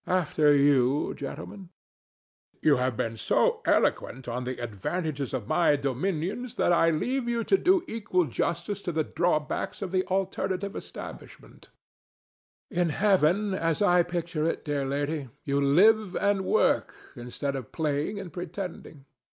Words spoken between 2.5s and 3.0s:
DEVIL. [to Don Juan] You have